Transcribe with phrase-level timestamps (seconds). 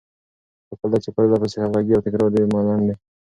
[0.67, 2.93] خو کله چې پرلهپسې، همغږې او تکراري ملنډې،